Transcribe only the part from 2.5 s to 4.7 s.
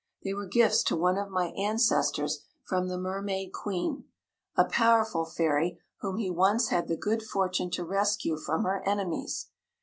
from the Mermaid Queen, a